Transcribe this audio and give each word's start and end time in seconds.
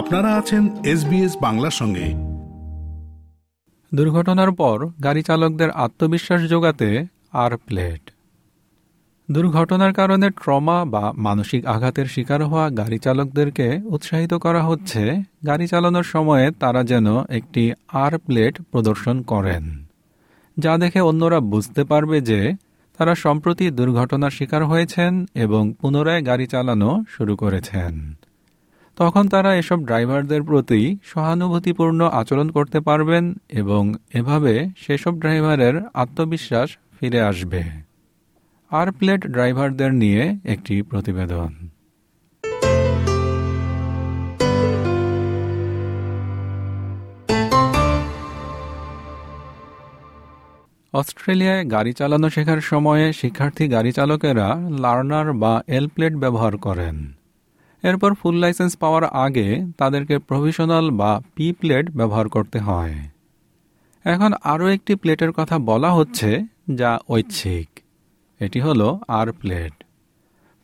আপনারা 0.00 0.36
আছেন 0.36 0.68
এসবিএস 0.84 1.36
বাংলার 1.40 1.70
সঙ্গে। 1.70 2.06
দুর্ঘটনার 3.94 4.52
পর 4.52 4.88
গাড়ি 5.02 5.22
চালকদের 5.22 5.70
আত্মবিশ্বাস 5.70 6.48
যোগাতে 6.48 7.04
আর 7.32 7.56
প্লেট। 7.56 8.10
দুর্ঘটনার 9.30 9.92
কারণে 9.92 10.30
ট্রমা 10.30 10.84
বা 10.84 11.12
মানসিক 11.16 11.66
আঘাতের 11.66 12.06
শিকার 12.06 12.44
হওয়া 12.44 12.70
গাড়ি 12.70 12.98
চালকদেরকে 12.98 13.80
উৎসাহিত 13.84 14.34
করা 14.34 14.62
হচ্ছে, 14.62 15.22
গাড়ি 15.46 15.66
চালানোর 15.66 16.02
সময়ে 16.02 16.50
তারা 16.50 16.84
যেন 16.84 17.24
একটি 17.24 17.72
আর 17.88 18.18
প্লেট 18.18 18.62
প্রদর্শন 18.72 19.22
করেন। 19.22 19.84
যা 20.58 20.78
দেখে 20.78 21.00
অন্যরা 21.00 21.40
বুঝতে 21.40 21.84
পারবে 21.84 22.20
যে 22.20 22.52
তারা 22.98 23.14
সম্প্রতি 23.14 23.70
দুর্ঘটনার 23.70 24.30
শিকার 24.30 24.64
হয়েছেন 24.64 25.26
এবং 25.34 25.72
পুনরায় 25.80 26.26
গাড়ি 26.26 26.46
চালানো 26.46 27.04
শুরু 27.08 27.36
করেছেন। 27.36 28.14
তখন 29.00 29.28
তারা 29.28 29.56
এসব 29.56 29.84
ড্রাইভারদের 29.84 30.42
প্রতি 30.42 30.98
সহানুভূতিপূর্ণ 31.04 32.04
আচরণ 32.12 32.50
করতে 32.50 32.80
পারবেন 32.80 33.34
এবং 33.48 33.94
এভাবে 34.14 34.68
সেসব 34.78 35.18
ড্রাইভারের 35.18 35.80
আত্মবিশ্বাস 35.94 36.76
ফিরে 37.00 37.20
আসবে। 37.20 37.62
আর 38.70 38.92
প্লেট 38.92 39.26
ড্রাইভারদের 39.26 39.94
নিয়ে 39.94 40.36
একটি 40.44 40.82
প্রতিবেদন। 40.82 41.68
অস্ট্রেলিয়ায় 50.92 51.70
গাড়ি 51.70 51.92
চালানো 51.92 52.30
শেখার 52.30 52.60
সময়ে 52.60 53.12
শিক্ষার্থী 53.12 53.68
গাড়ি 53.68 53.92
চালকেরা 53.92 54.56
লার্নার 54.78 55.32
বা 55.32 55.62
এল 55.66 55.88
প্লেট 55.88 56.14
ব্যবহার 56.14 56.56
করেন। 56.56 57.19
এরপর 57.82 58.10
ফুল 58.14 58.36
লাইসেন্স 58.38 58.72
পাওয়ার 58.76 59.04
আগে 59.24 59.48
তাদেরকে 59.78 60.14
প্রভিশনাল 60.18 60.86
বা 60.90 61.20
পি 61.34 61.46
প্লেট 61.52 61.90
ব্যবহার 61.90 62.28
করতে 62.28 62.58
হয়। 62.58 62.94
এখন 64.04 64.30
আরও 64.42 64.66
একটি 64.68 64.92
প্লেটের 64.94 65.32
কথা 65.32 65.58
বলা 65.58 65.90
হচ্ছে 65.90 66.30
যা 66.70 66.98
ঐচ্ছিক। 67.08 67.68
এটি 68.40 68.58
হলো 68.60 68.88
আর 69.08 69.32
প্লেট 69.32 69.74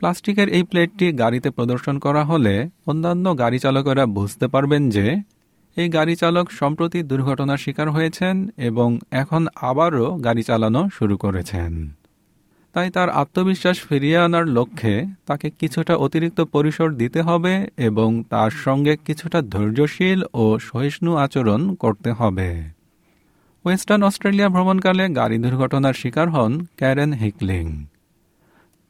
প্লাস্টিকের 0.01 0.49
এই 0.49 0.63
প্লেটটি 0.63 1.07
গাড়িতে 1.13 1.49
প্রদর্শন 1.51 1.99
করা 1.99 2.23
হলে 2.25 2.55
অন্যান্য 2.87 3.27
গাড়ি 3.39 3.59
চালকেরা 3.59 4.05
বুঝতে 4.07 4.47
পারবেন 4.49 4.83
যে 4.91 5.07
এই 5.77 5.89
গাড়ি 5.89 6.15
চালক 6.17 6.47
সম্প্রতি 6.51 6.99
দুর্ঘটনার 7.03 7.57
শিকার 7.57 7.89
হয়েছেন 7.91 8.51
এবং 8.59 8.89
এখন 9.13 9.43
আবারও 9.61 10.07
গাড়ি 10.19 10.43
চালানো 10.43 10.81
শুরু 10.89 11.17
করেছেন। 11.17 11.73
তাই 12.77 12.91
তার 12.91 13.11
আত্মবিশ্বাস 13.11 13.81
ফিরিয়ে 13.81 14.19
আনার 14.19 14.47
লক্ষ্যে 14.49 15.05
তাকে 15.27 15.51
কিছুটা 15.51 15.97
অতিরিক্ত 15.97 16.41
পরিসর 16.41 16.93
দিতে 16.93 17.21
হবে 17.23 17.67
এবং 17.77 18.25
তার 18.31 18.51
সঙ্গে 18.51 18.97
কিছুটা 18.97 19.43
ধৈর্যশীল 19.43 20.25
ও 20.35 20.59
সহিষ্ণু 20.59 21.17
আচরণ 21.17 21.75
করতে 21.75 22.13
হবে। 22.13 22.63
ওয়েস্টার্ন 23.65 24.03
অস্ট্রেলিয়া 24.03 24.49
ভ্রমণকালে 24.49 25.09
গাড়ি 25.09 25.39
দুর্ঘটনার 25.39 25.95
শিকার 25.95 26.29
হন 26.29 26.67
ক্যারেন 26.77 27.13
হিকলিং। 27.13 27.87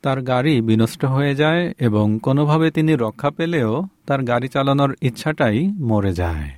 তার 0.03 0.23
গাড়ি 0.23 0.61
বিনষ্ট 0.61 1.05
হয়ে 1.05 1.35
যায় 1.35 1.75
এবং 1.79 2.19
কোনোভাবে 2.23 2.71
তিনি 2.71 2.95
রক্ষা 2.95 3.31
পেলেও 3.31 3.85
তার 4.07 4.23
গাড়ি 4.23 4.49
চালানোর 4.49 4.97
ইচ্ছাটাই 5.01 5.67
মরে 5.67 6.13
যায়. 6.13 6.51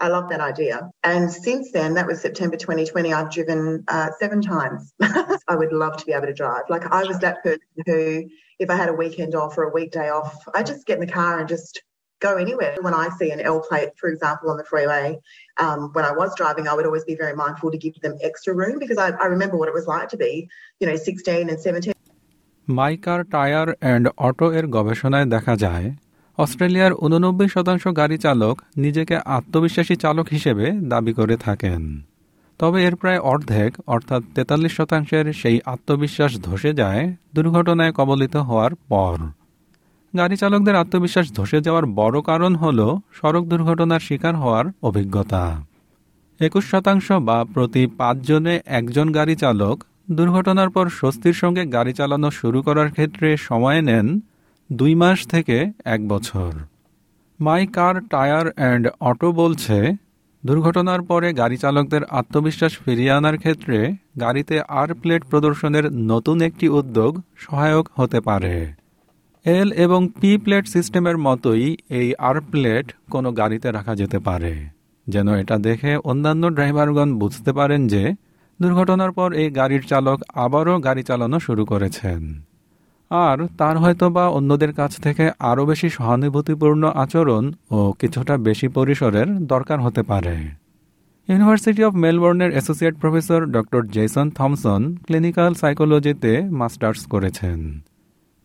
I 0.00 0.08
love 0.08 0.28
that 0.28 0.40
idea. 0.40 0.90
And 1.02 1.30
since 1.30 1.72
then, 1.72 1.94
that 1.94 2.06
was 2.06 2.20
September 2.20 2.56
2020, 2.56 3.12
I've 3.12 3.32
driven 3.32 3.84
uh, 3.88 4.10
seven 4.20 4.40
times. 4.40 4.94
I 5.48 5.56
would 5.56 5.72
love 5.72 5.96
to 5.96 6.06
be 6.06 6.12
able 6.12 6.26
to 6.26 6.34
drive. 6.34 6.62
Like, 6.68 6.86
I 6.86 7.02
was 7.04 7.18
that 7.18 7.42
person 7.42 7.60
who, 7.84 8.24
if 8.60 8.70
I 8.70 8.76
had 8.76 8.88
a 8.88 8.92
weekend 8.92 9.34
off 9.34 9.58
or 9.58 9.64
a 9.64 9.72
weekday 9.72 10.08
off, 10.08 10.36
I 10.54 10.62
just 10.62 10.86
get 10.86 11.00
in 11.00 11.06
the 11.06 11.12
car 11.12 11.40
and 11.40 11.48
just 11.48 11.82
go 12.20 12.36
anywhere. 12.36 12.76
When 12.80 12.94
I 12.94 13.08
see 13.18 13.30
an 13.32 13.40
L 13.40 13.60
plate, 13.60 13.90
for 13.96 14.08
example, 14.08 14.50
on 14.50 14.56
the 14.56 14.64
freeway, 14.64 15.18
um, 15.56 15.90
when 15.94 16.04
I 16.04 16.12
was 16.12 16.32
driving, 16.36 16.68
I 16.68 16.74
would 16.74 16.86
always 16.86 17.04
be 17.04 17.16
very 17.16 17.34
mindful 17.34 17.70
to 17.72 17.78
give 17.78 17.94
them 18.00 18.16
extra 18.22 18.54
room 18.54 18.78
because 18.78 18.98
I, 18.98 19.10
I 19.10 19.26
remember 19.26 19.56
what 19.56 19.68
it 19.68 19.74
was 19.74 19.86
like 19.86 20.08
to 20.10 20.16
be, 20.16 20.48
you 20.80 20.86
know, 20.86 20.96
16 20.96 21.48
and 21.50 21.60
17. 21.60 21.92
My car 22.80 23.20
tyre 23.34 23.68
and 23.80 24.06
auto 24.28 24.46
এর 24.52 24.66
গবেষণায় 24.76 25.26
দেখা 25.34 25.54
যায় 25.64 25.86
অস্ট্রেলিয়ার 26.37 26.93
উননব্বই 26.93 27.47
শতাংশ 27.47 27.87
গাড়ি 27.87 28.17
চালক 28.17 28.61
নিজেকে 28.77 29.15
আত্মবিশ্বাসী 29.17 29.95
চালক 29.95 30.27
হিসেবে 30.29 30.71
দাবি 30.83 31.13
করে 31.13 31.37
থাকেন। 31.37 32.01
তবে 32.59 32.85
এর 32.85 32.95
প্রায় 32.95 33.19
অর্ধেক, 33.19 33.71
অর্থাৎ 33.87 34.21
তেতাল্লিশ 34.35 34.73
শতাংশের 34.77 35.33
সেই 35.33 35.61
আত্মবিশ্বাস 35.65 36.31
ধসে 36.41 36.73
যায়, 36.73 37.13
দুর্ঘটনায় 37.33 37.91
কবলিত 37.91 38.35
হওয়ার 38.35 38.75
পর। 38.89 39.17
গাড়ি 40.17 40.35
চালকদের 40.37 40.75
আত্মবিশ্বাস 40.75 41.33
ধসে 41.33 41.61
যাওয়ার 41.61 41.85
বড় 41.85 42.21
কারণ 42.21 42.55
হল 42.55 42.79
সড়ক 43.13 43.43
দুর্ঘটনার 43.45 43.99
শিকার 43.99 44.35
হওয়ার 44.35 44.65
অভিজ্ঞতা। 44.81 45.43
একুশ 46.39 46.63
শতাংশ 46.71 47.11
বা 47.11 47.45
প্রতি 47.53 47.87
পাঁচজনে 47.97 48.59
একজন 48.65 49.11
গাড়ি 49.11 49.35
চালক 49.35 49.83
দুর্ঘটনার 50.11 50.69
পর 50.69 50.89
স্বস্তির 50.89 51.33
সঙ্গে 51.33 51.65
গাড়ি 51.65 51.93
চালানো 51.93 52.31
শুরু 52.31 52.61
করার 52.61 52.89
ক্ষেত্রে 52.91 53.37
সময় 53.37 53.81
নেন 53.81 54.07
দুই 54.71 54.95
মাস 54.95 55.27
থেকে 55.27 55.71
এক 55.85 56.07
বছর। 56.07 56.51
My 57.39 57.67
car 57.67 57.95
tyre 58.07 58.51
and 58.55 58.87
auto 58.99 59.31
বলছে, 59.31 59.93
দুর্ঘটনার 60.45 61.01
পরে 61.01 61.33
গাড়ি 61.33 61.57
চালকদের 61.57 62.03
আত্মবিশ্বাস 62.03 62.77
ফিরিয়ে 62.85 63.11
আনার 63.11 63.37
ক্ষেত্রে 63.37 63.95
গাড়িতে 64.19 64.61
আর 64.67 64.93
প্লেট 64.93 65.23
প্রদর্শনের 65.23 65.91
নতুন 65.93 66.41
একটি 66.41 66.69
উদ্যোগ 66.69 67.21
সহায়ক 67.37 67.89
হতে 67.95 68.19
পারে। 68.19 68.73
এল 69.45 69.71
এবং 69.71 70.09
পি 70.21 70.37
প্লেট 70.37 70.67
সিস্টেমের 70.67 71.17
মতোই 71.17 71.77
এই 71.89 72.13
আর 72.19 72.41
প্লেট 72.51 72.91
কোনো 73.11 73.31
গাড়িতে 73.31 73.71
রাখা 73.71 73.95
যেতে 73.95 74.19
পারে। 74.19 74.53
যেন 75.07 75.27
এটা 75.33 75.57
দেখে 75.57 75.95
অন্যান্য 75.95 76.53
ড্রাইভারগণ 76.53 77.19
বুঝতে 77.19 77.53
পারেন 77.53 77.87
যে, 77.87 78.13
দুর্ঘটনার 78.61 79.11
পর 79.11 79.33
এই 79.33 79.49
গাড়ির 79.49 79.83
চালক 79.87 80.19
আবারও 80.35 80.79
গাড়ি 80.79 81.03
চালানো 81.03 81.39
শুরু 81.39 81.65
করেছেন। 81.65 82.52
আর 83.13 83.47
তার 83.57 83.77
হয়তো 83.77 84.09
বা 84.09 84.27
অন্যদের 84.27 84.73
কাছ 84.73 84.97
থেকে 85.01 85.31
আরও 85.39 85.65
বেশি 85.65 85.89
সহানুভূতিপূর্ণ 85.89 86.91
আচরণ 86.95 87.51
ও 87.71 87.93
কিছুটা 87.99 88.37
বেশি 88.37 88.67
পরিসরের 88.67 89.47
দরকার 89.47 89.81
হতে 89.81 90.03
পারে। 90.03 90.35
University 91.29 91.83
of 91.83 91.93
মেলবোর্নের 91.93 92.51
associate 92.51 92.95
professor 92.95 93.45
doctor 93.45 93.87
Jason 93.87 94.29
Thomson 94.29 94.95
clinical 94.95 95.53
সাইকোলজিতে 95.53 96.41
masters 96.41 97.05
করেছেন। 97.05 97.79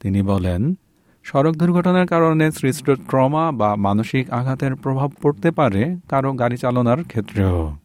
তিনি 0.01 0.23
বলেন, 0.23 0.75
সড়ক 1.23 1.55
দুর্ঘটনার 1.57 2.07
কারণে 2.07 2.51
সৃষ্ট 2.51 2.91
ট্রমা 2.91 3.53
বা 3.53 3.77
মানসিক 3.77 4.31
আঘাতের 4.31 4.75
প্রভাব 4.75 5.11
পড়তে 5.23 5.51
পারে 5.51 5.97
কারও 6.09 6.33
গাড়ি 6.33 6.57
চালানোর 6.57 7.05
ক্ষেত্রেও। 7.05 7.77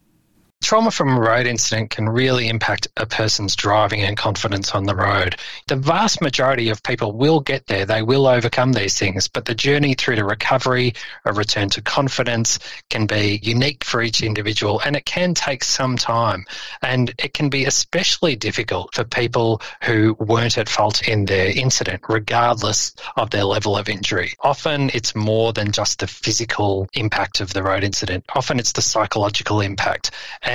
Trauma 0.64 0.90
from 0.90 1.10
a 1.10 1.20
road 1.20 1.46
incident 1.46 1.90
can 1.90 2.08
really 2.08 2.48
impact 2.48 2.88
a 2.96 3.04
person's 3.04 3.54
driving 3.54 4.00
and 4.00 4.16
confidence 4.16 4.74
on 4.74 4.84
the 4.84 4.96
road. 4.96 5.36
The 5.66 5.76
vast 5.76 6.22
majority 6.22 6.70
of 6.70 6.82
people 6.82 7.12
will 7.12 7.40
get 7.40 7.66
there, 7.66 7.84
they 7.84 8.00
will 8.00 8.26
overcome 8.26 8.72
these 8.72 8.98
things, 8.98 9.28
but 9.28 9.44
the 9.44 9.54
journey 9.54 9.92
through 9.92 10.16
to 10.16 10.24
recovery, 10.24 10.94
a 11.26 11.34
return 11.34 11.68
to 11.68 11.82
confidence 11.82 12.58
can 12.88 13.04
be 13.04 13.40
unique 13.42 13.84
for 13.84 14.02
each 14.02 14.22
individual 14.22 14.80
and 14.80 14.96
it 14.96 15.04
can 15.04 15.34
take 15.34 15.64
some 15.64 15.98
time. 15.98 16.46
And 16.80 17.12
it 17.18 17.34
can 17.34 17.50
be 17.50 17.66
especially 17.66 18.34
difficult 18.34 18.94
for 18.94 19.04
people 19.04 19.60
who 19.82 20.16
weren't 20.18 20.56
at 20.56 20.70
fault 20.70 21.06
in 21.06 21.26
their 21.26 21.50
incident, 21.50 22.04
regardless 22.08 22.94
of 23.16 23.28
their 23.28 23.44
level 23.44 23.76
of 23.76 23.90
injury. 23.90 24.32
Often 24.40 24.92
it's 24.94 25.14
more 25.14 25.52
than 25.52 25.72
just 25.72 25.98
the 25.98 26.06
physical 26.06 26.88
impact 26.94 27.42
of 27.42 27.52
the 27.52 27.62
road 27.62 27.84
incident, 27.84 28.24
often 28.34 28.58
it's 28.58 28.72
the 28.72 28.80
psychological 28.80 29.60
impact 29.60 30.10
and 30.40 30.53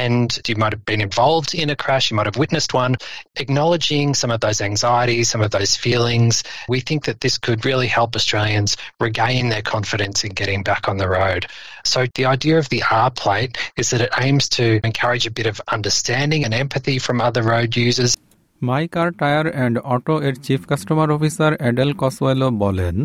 you 0.48 0.56
might 0.56 0.72
have 0.72 0.84
been 0.84 1.00
involved 1.00 1.54
in 1.54 1.70
a 1.70 1.76
crash, 1.76 2.10
you 2.10 2.16
might 2.16 2.26
have 2.26 2.36
witnessed 2.36 2.72
one, 2.74 2.96
acknowledging 3.36 4.14
some 4.14 4.30
of 4.30 4.40
those 4.40 4.60
anxieties, 4.60 5.30
some 5.30 5.40
of 5.40 5.50
those 5.50 5.76
feelings. 5.76 6.44
We 6.68 6.80
think 6.80 7.04
that 7.04 7.20
this 7.20 7.38
could 7.38 7.64
really 7.64 7.86
help 7.88 8.16
Australians 8.16 8.76
regain 9.00 9.48
their 9.48 9.62
confidence 9.62 10.24
in 10.24 10.32
getting 10.32 10.62
back 10.62 10.88
on 10.88 10.96
the 10.96 11.08
road. 11.08 11.46
So 11.84 12.06
the 12.14 12.26
idea 12.26 12.58
of 12.58 12.68
the 12.68 12.82
R 12.90 13.10
plate 13.10 13.58
is 13.76 13.90
that 13.90 14.00
it 14.00 14.12
aims 14.18 14.48
to 14.50 14.64
encourage 14.84 15.26
a 15.26 15.30
bit 15.30 15.46
of 15.46 15.60
understanding 15.68 16.44
and 16.44 16.54
empathy 16.54 16.98
from 16.98 17.20
other 17.20 17.42
road 17.42 17.76
users. 17.76 18.12
My 18.62 18.84
car 18.86 19.08
tyre 19.20 19.46
and 19.56 19.76
auto 19.94 20.14
এর 20.22 20.34
chief 20.46 20.60
customer 20.66 21.08
officer 21.10 21.52
এডেল 21.68 21.90
কসওয়েলো 22.00 22.48
বলেন 22.64 22.96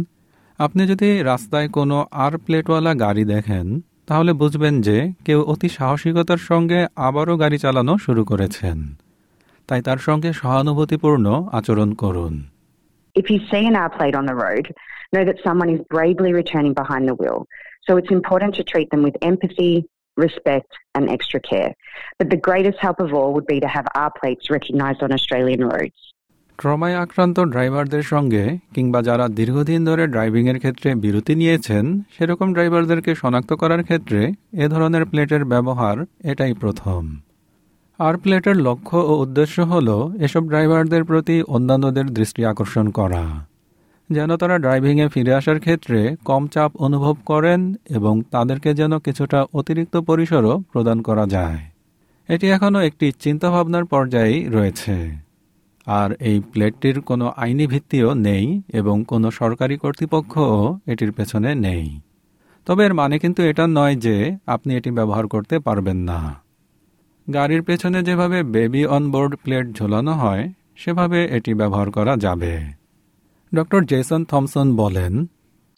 আপনি 0.59 0.81
যদি 0.87 1.09
রাস্তায় 1.23 1.67
কোনো 1.67 1.97
আর 2.23 2.33
প্লেটওয়ালা 2.45 2.93
গাড়ি 2.93 3.23
দেখেন 3.25 3.67
তাহলে 4.08 4.32
বুঝবেন 4.32 4.74
যে 4.86 4.96
কেউ 5.26 5.40
অতি 5.52 5.68
সাহসিকতার 5.68 6.40
সঙ্গে 6.50 6.78
আবারও 7.08 7.34
গাড়ি 7.42 7.58
চালানো 7.58 7.94
শুরু 7.98 8.22
করেছেন 8.30 8.78
তাই 9.68 9.80
তার 9.82 9.98
সঙ্গে 9.98 10.30
সহানুভূতিপূর্ণ 10.40 11.26
আচরণ 11.58 11.90
করুন 12.02 12.34
If 13.16 13.26
you 13.32 13.40
see 13.50 13.64
an 13.70 13.76
R 13.88 13.90
plate 13.96 14.16
on 14.20 14.26
the 14.30 14.36
road, 14.44 14.64
know 15.14 15.24
that 15.24 15.38
someone 15.46 15.70
is 15.76 15.80
bravely 15.94 16.32
returning 16.32 16.74
behind 16.74 17.04
the 17.08 17.16
wheel. 17.20 17.40
So 17.86 17.90
it's 17.98 18.12
important 18.20 18.52
to 18.56 18.62
treat 18.64 18.88
them 18.90 19.02
with 19.02 19.16
empathy, 19.22 19.74
respect, 20.16 20.70
and 20.96 21.04
extra 21.16 21.40
care. 21.40 21.72
But 22.18 22.28
the 22.30 22.40
greatest 22.48 22.78
help 22.80 22.98
of 23.00 23.10
all 23.18 23.30
would 23.34 23.46
be 23.46 23.60
to 23.60 23.68
have 23.68 23.86
R 23.94 24.12
plates 24.20 24.44
recognised 24.50 25.02
on 25.02 25.12
Australian 25.12 25.62
roads. 25.64 26.00
ট্রমায় 26.58 26.96
আক্রান্ত 26.96 27.40
ড্রাইভারদের 27.40 28.02
সঙ্গে 28.02 28.58
কিংবা 28.74 29.02
যারা 29.02 29.28
দীর্ঘদিন 29.28 29.84
ধরে 29.84 30.06
ড্রাইভিংয়ের 30.06 30.58
ক্ষেত্রে 30.58 30.94
বিরতি 30.94 31.34
নিয়েছেন, 31.34 32.00
সেরকম 32.18 32.52
ড্রাইভারদেরকে 32.52 33.14
শনাক্ত 33.14 33.52
করার 33.52 33.82
ক্ষেত্রে 33.82 34.32
এ 34.52 34.68
ধরনের 34.68 35.04
প্লেটের 35.04 35.44
ব্যবহার 35.44 36.04
এটাই 36.24 36.54
প্রথম। 36.54 37.16
আর 37.98 38.16
প্লেটের 38.16 38.56
লক্ষ্য 38.56 38.98
ও 38.98 39.16
উদ্দেশ্য 39.16 39.60
হল 39.60 40.12
এসব 40.20 40.48
ড্রাইভারদের 40.48 41.04
প্রতি 41.04 41.42
অন্যান্যদের 41.42 42.06
দৃষ্টি 42.06 42.44
আকর্ষণ 42.44 42.88
করা। 42.90 43.46
যেন 44.10 44.36
তারা 44.36 44.58
ড্রাইভিংয়ে 44.58 45.08
ফিরে 45.08 45.34
আসার 45.34 45.60
ক্ষেত্রে 45.60 46.16
কম 46.24 46.46
চাপ 46.46 46.76
অনুভব 46.76 47.16
করেন 47.26 47.74
এবং 47.90 48.22
তাদেরকে 48.30 48.74
যেন 48.74 48.98
কিছুটা 48.98 49.46
অতিরিক্ত 49.54 49.96
পরিসরও 49.96 50.62
প্রদান 50.72 51.02
করা 51.02 51.26
যায়। 51.26 51.58
এটি 52.28 52.46
এখনও 52.46 52.80
একটি 52.80 53.12
চিন্তাভাবনার 53.20 53.84
পর্যায়েই 53.84 54.48
রয়েছে। 54.48 55.23
আর 55.86 56.12
এই 56.12 56.40
প্লেটটির 56.40 57.00
কোনো 57.00 57.32
আইনি 57.36 57.66
ভিত্তিও 57.66 58.14
নেই 58.14 58.62
এবং 58.72 59.04
কোনো 59.04 59.30
সরকারি 59.30 59.76
কর্তৃপক্ষও 59.76 60.78
এটির 60.86 61.12
পেছনে 61.12 61.54
নেই। 61.54 62.00
তবে 62.66 62.84
এর 62.84 62.94
মানে 62.94 63.18
কিন্তু 63.18 63.42
এটা 63.42 63.66
নয় 63.66 63.96
যে 63.96 64.36
আপনি 64.46 64.76
এটি 64.76 64.90
ব্যবহার 64.90 65.26
করতে 65.26 65.58
পারবেন 65.58 65.96
না। 65.96 66.40
গাড়ির 67.32 67.62
পেছনে 67.62 68.02
যেভাবে 68.02 68.42
বেবি 68.42 68.86
অনবোর্ড 68.86 69.36
প্লেট 69.36 69.76
ঝোলানো 69.76 70.12
হয়, 70.12 70.52
সেভাবে 70.76 71.24
এটি 71.24 71.54
ব্যবহার 71.54 71.90
করা 71.90 72.16
যাবে। 72.16 72.60
ডক্টর 73.54 73.84
জেসন 73.84 74.24
থমসন 74.24 74.76
বলেন 74.76 75.26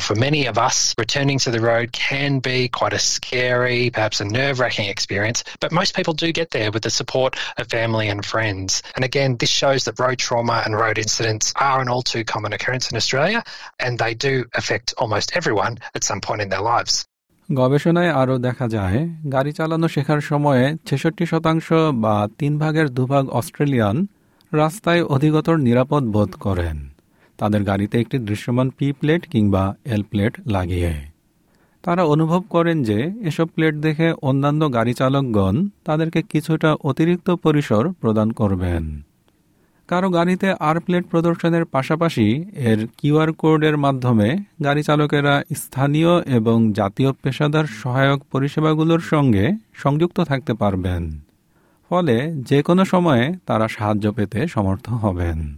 For 0.06 0.14
many 0.14 0.46
of 0.46 0.56
us, 0.56 0.94
returning 0.96 1.40
to 1.40 1.50
the 1.50 1.58
road 1.58 1.90
can 1.90 2.38
be 2.38 2.68
quite 2.68 2.92
a 2.92 2.98
scary, 3.00 3.90
perhaps 3.90 4.20
a 4.20 4.24
nerve 4.24 4.60
wracking 4.60 4.88
experience, 4.88 5.42
but 5.58 5.72
most 5.72 5.96
people 5.96 6.14
do 6.14 6.30
get 6.30 6.52
there 6.52 6.70
with 6.70 6.84
the 6.84 6.90
support 6.90 7.32
of 7.58 7.66
family 7.66 8.06
and 8.08 8.24
friends. 8.24 8.84
And 8.94 9.04
again, 9.04 9.36
this 9.36 9.50
shows 9.50 9.82
that 9.86 9.98
road 9.98 10.18
trauma 10.20 10.62
and 10.64 10.76
road 10.76 10.98
incidents 10.98 11.52
are 11.56 11.80
an 11.80 11.88
all 11.88 12.02
too 12.02 12.22
common 12.22 12.52
occurrence 12.52 12.88
in 12.88 12.96
Australia, 12.96 13.42
and 13.80 13.98
they 13.98 14.14
do 14.14 14.44
affect 14.54 14.94
almost 14.96 15.36
everyone 15.36 15.78
at 15.96 16.04
some 16.04 16.20
point 16.20 16.40
in 16.40 16.50
their 16.50 16.64
lives. 16.72 16.94
গবেষণায় 17.48 18.12
আরও 18.12 18.36
দেখা 18.38 18.66
যায় 18.68 18.98
গাড়ি 19.32 19.52
চালানো 19.52 19.86
শেখার 19.88 20.20
সময়ে 20.20 20.64
ছেষট্টি 20.88 21.24
শতাংশ 21.26 21.66
বা 22.04 22.14
তিন 22.38 22.52
ভাগের 22.58 22.86
দুভাগ 22.88 23.24
অস্ট্রেলিয়ান 23.38 23.96
রাস্তায় 24.52 25.02
অধিকতর 25.14 25.56
নিরাপদ 25.58 26.02
বোধ 26.14 26.32
করেন 26.46 26.76
তাদের 27.38 27.64
গাড়িতে 27.64 28.00
একটি 28.00 28.18
দৃশ্যমান 28.18 28.70
পি 28.70 28.92
প্লেট 28.92 29.28
কিংবা 29.28 29.76
এল 29.84 30.02
প্লেট 30.02 30.40
লাগিয়ে। 30.46 30.94
তারা 31.82 32.04
অনুভব 32.04 32.42
করেন 32.50 32.82
যে 32.82 33.12
এসব 33.20 33.46
প্লেট 33.46 33.74
দেখে 33.74 34.12
অন্যান্য 34.22 34.74
গাড়ি 34.74 34.94
চালকগণ 34.94 35.68
তাদেরকে 35.84 36.22
কিছুটা 36.22 36.74
অতিরিক্ত 36.74 37.30
পরিসর 37.30 37.92
প্রদান 37.92 38.30
করবেন। 38.30 39.02
কারও 39.88 40.10
গাড়িতে 40.10 40.54
আর 40.60 40.80
প্লেট 40.80 41.04
প্রদর্শনের 41.06 41.64
পাশাপাশি 41.64 42.44
এর 42.56 42.86
কিউআর 42.98 43.32
কোডের 43.32 43.76
মাধ্যমে 43.76 44.36
গাড়ি 44.64 44.82
চালকেরা 44.82 45.42
স্থানীয় 45.56 46.22
এবং 46.22 46.72
জাতীয় 46.72 47.12
পেশাদার 47.12 47.64
সহায়ক 47.64 48.22
পরিষেবাগুলোর 48.32 49.00
সঙ্গে 49.00 49.50
সংযুক্ত 49.74 50.20
থাকতে 50.20 50.54
পারবেন। 50.54 51.20
ফলে 51.88 52.32
যে 52.32 52.62
কোনো 52.62 52.84
সময়ে 52.84 53.34
তারা 53.46 53.68
সাহায্য 53.68 54.12
পেতে 54.12 54.46
সমর্থ 54.46 54.88
হবেন। 54.88 55.56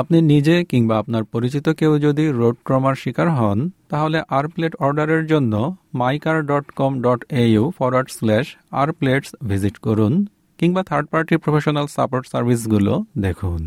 আপনি 0.00 0.18
নিজে 0.32 0.56
কিংবা 0.70 0.94
আপনার 1.02 1.24
পরিচিত 1.32 1.66
কেউ 1.80 1.92
যদি 2.06 2.24
রোড 2.40 2.56
ট্রমার 2.66 2.94
শিকার 3.02 3.28
হন, 3.38 3.58
তাহলে 3.92 4.18
আর 4.36 4.44
প্লেট 4.54 4.74
অর্ডারের 4.86 5.24
জন্য 5.32 5.52
mycar 6.00 6.38
dot 6.50 6.66
com 6.78 6.92
dot 7.04 7.20
AU 7.42 7.64
forward 7.78 8.08
slash 8.16 8.46
R 8.80 8.88
plates 8.98 9.30
visit 9.48 9.76
করুন, 9.86 10.12
কিংবা 10.58 10.82
থার্ড 10.88 11.06
পার্টি 11.12 11.34
প্রফেশনাল 11.44 11.86
সাপোর্ট 11.96 12.24
সার্ভিসগুলো 12.32 12.92
দেখুন। 13.24 13.62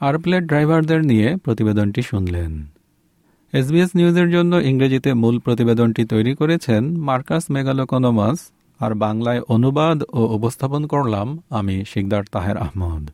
আর 0.00 0.14
প্লেট 0.24 0.44
ড্রাইভারদের 0.50 1.00
নিয়ে 1.10 1.28
প্রতিবেদনটি 1.44 2.00
শুনলেন। 2.10 2.52
এসবিএস 3.52 3.90
নিউজের 3.94 4.30
জন্য 4.30 4.56
ইংরেজিতে 4.56 5.14
মূল 5.14 5.38
প্রতিবেদনটি 5.38 6.04
তৈরি 6.04 6.34
করেছেন 6.34 6.96
মার্কাস 6.98 7.44
মেগালোকোনোমাস। 7.50 8.38
আর 8.80 8.94
বাংলায় 8.94 9.40
অনুবাদ 9.48 10.02
ও 10.12 10.20
উপস্থাপন 10.36 10.86
করলাম 10.86 11.42
আমি 11.50 11.84
শিকদার 11.88 12.22
তাহের 12.32 12.56
আহমদ। 12.56 13.10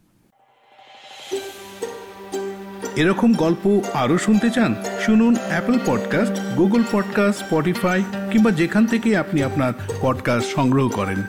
এরকম 2.97 3.33
গল্প 3.33 3.81
আরও 3.95 4.19
শুনতে 4.19 4.51
চান, 4.51 4.75
শুনুন 5.01 5.37
Apple 5.49 5.79
podcast 5.87 6.57
Google 6.57 6.83
podcast 6.93 7.45
Spotify 7.45 8.05
কিংবা 8.31 8.51
যেখান 8.51 8.87
থেকে 8.87 9.17
আপনি 9.17 9.43
আপনার 9.43 9.73
পডকাস্ট 10.03 10.55
সংগ্রহ 10.55 10.89
করেন। 10.89 11.23